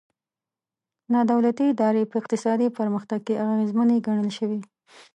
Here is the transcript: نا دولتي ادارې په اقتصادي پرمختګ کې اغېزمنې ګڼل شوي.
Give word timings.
نا 1.11 1.19
دولتي 1.31 1.65
ادارې 1.69 2.09
په 2.09 2.15
اقتصادي 2.21 2.67
پرمختګ 2.79 3.19
کې 3.27 3.33
اغېزمنې 3.43 4.03
ګڼل 4.07 4.29
شوي. 4.37 4.59